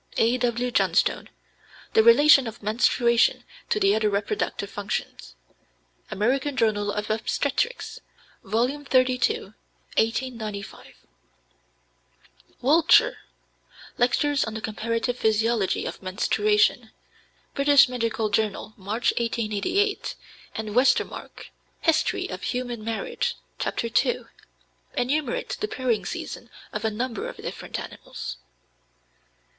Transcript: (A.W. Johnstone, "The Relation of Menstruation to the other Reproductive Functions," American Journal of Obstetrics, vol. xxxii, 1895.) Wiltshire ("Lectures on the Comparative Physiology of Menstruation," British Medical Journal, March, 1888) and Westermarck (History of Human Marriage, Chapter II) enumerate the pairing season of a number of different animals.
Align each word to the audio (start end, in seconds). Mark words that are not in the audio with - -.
(A.W. 0.17 0.71
Johnstone, 0.71 1.29
"The 1.93 2.01
Relation 2.01 2.47
of 2.47 2.63
Menstruation 2.63 3.43
to 3.69 3.79
the 3.79 3.93
other 3.93 4.09
Reproductive 4.09 4.71
Functions," 4.71 5.35
American 6.09 6.57
Journal 6.57 6.91
of 6.91 7.11
Obstetrics, 7.11 7.99
vol. 8.43 8.67
xxxii, 8.67 9.39
1895.) 9.39 11.05
Wiltshire 12.61 13.19
("Lectures 13.99 14.43
on 14.43 14.55
the 14.55 14.61
Comparative 14.61 15.19
Physiology 15.19 15.85
of 15.85 16.01
Menstruation," 16.01 16.89
British 17.53 17.87
Medical 17.87 18.29
Journal, 18.31 18.73
March, 18.77 19.13
1888) 19.19 20.15
and 20.55 20.69
Westermarck 20.73 21.51
(History 21.81 22.27
of 22.27 22.41
Human 22.41 22.83
Marriage, 22.83 23.35
Chapter 23.59 23.85
II) 23.85 24.23
enumerate 24.97 25.57
the 25.59 25.67
pairing 25.67 26.05
season 26.07 26.49
of 26.73 26.83
a 26.83 26.89
number 26.89 27.27
of 27.27 27.37
different 27.37 27.79
animals. 27.79 28.37